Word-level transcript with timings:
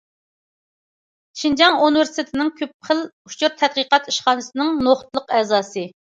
شىنجاڭ 1.41 1.77
ئۇنىۋېرسىتېتىنىڭ 1.87 2.49
كۆپ 2.63 2.73
خىل 2.89 3.03
ئۇچۇر 3.31 3.55
تەتقىقات 3.61 4.11
ئىشخانىسىنىڭ 4.15 4.75
نۇقتىلىق 4.89 5.31
ئەزاسى. 5.41 5.87